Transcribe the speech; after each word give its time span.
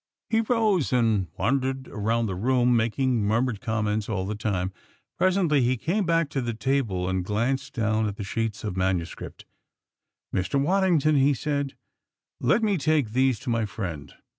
He 0.31 0.41
rose 0.41 0.91
and 0.91 1.27
wandered 1.37 1.87
around 1.89 2.25
the 2.25 2.33
room, 2.33 2.75
making 2.75 3.23
murmured 3.23 3.61
comments 3.61 4.09
all 4.09 4.25
the 4.25 4.33
time. 4.33 4.73
Presently 5.19 5.61
he 5.61 5.77
came 5.77 6.07
back 6.07 6.27
to 6.29 6.41
the 6.41 6.55
table 6.55 7.07
and 7.07 7.23
glanced 7.23 7.73
down 7.75 8.07
at 8.07 8.15
the 8.15 8.23
sheets 8.23 8.63
of 8.63 8.75
manuscript. 8.75 9.45
"Mr. 10.33 10.59
Waddington," 10.59 11.17
he 11.17 11.35
said, 11.35 11.75
"let 12.39 12.63
me 12.63 12.77
take 12.79 13.11
these 13.11 13.37
to 13.41 13.51
my 13.51 13.67
friend. 13.67 14.15